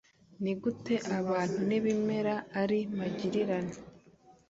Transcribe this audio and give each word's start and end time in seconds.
Ni 0.43 0.51
gute 0.61 0.95
abantu 1.19 1.57
n 1.69 1.71
ibimera 1.77 2.35
ari 2.61 2.79
magirirane 2.97 3.75